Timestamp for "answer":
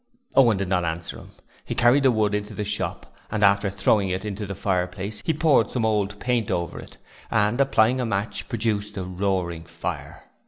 0.83-1.19